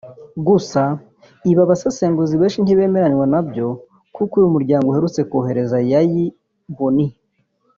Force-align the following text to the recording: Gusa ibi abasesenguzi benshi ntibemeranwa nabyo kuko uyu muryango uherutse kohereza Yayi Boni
Gusa 0.47 0.81
ibi 1.49 1.61
abasesenguzi 1.65 2.33
benshi 2.41 2.59
ntibemeranwa 2.61 3.25
nabyo 3.33 3.67
kuko 4.15 4.33
uyu 4.39 4.53
muryango 4.55 4.85
uherutse 4.87 5.21
kohereza 5.29 5.77
Yayi 5.91 6.23
Boni 6.75 7.07